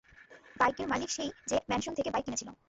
বাইকের 0.55 0.87
মালিক 0.89 1.09
সেই 1.11 1.29
যে 1.49 1.57
ম্যানশন 1.69 1.93
থেকে 1.97 2.09
বাইক 2.11 2.25
নিয়েছিল। 2.27 2.49